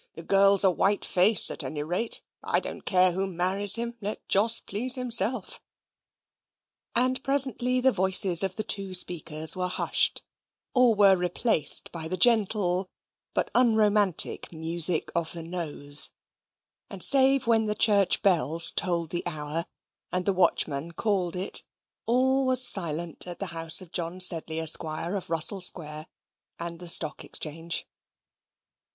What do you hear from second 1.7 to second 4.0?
rate. I don't care who marries him.